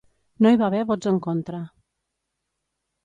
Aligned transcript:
No 0.45 0.53
hi 0.53 0.57
va 0.61 0.65
haver 0.69 0.79
vots 0.93 1.11
en 1.13 1.21
contra. 1.27 1.61